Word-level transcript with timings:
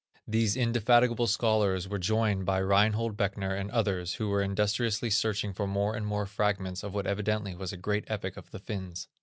These 0.27 0.57
indefatigable 0.57 1.27
scholars 1.27 1.87
were 1.87 1.99
joined 1.99 2.43
by 2.43 2.59
Reinhold 2.59 3.15
Becker 3.15 3.53
and 3.53 3.69
others, 3.69 4.15
who 4.15 4.29
were 4.29 4.41
industriously 4.41 5.11
searching 5.11 5.53
for 5.53 5.67
more 5.67 5.95
and 5.95 6.07
more 6.07 6.25
fragments 6.25 6.81
of 6.81 6.95
what 6.95 7.05
evidently 7.05 7.53
was 7.53 7.71
a 7.71 7.77
great 7.77 8.05
epic 8.07 8.35
of 8.35 8.49
the 8.49 8.57
Finns. 8.57 9.09